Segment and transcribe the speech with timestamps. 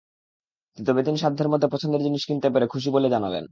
[0.77, 3.45] তবে তিনি সাধ্যের মধ্যে পছন্দের জিনিস কিনতে পেরে খুশি বলে জানালেন।